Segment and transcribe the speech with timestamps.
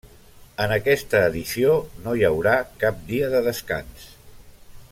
[0.63, 4.13] En aquesta edició no hi haurà cap dia de descans.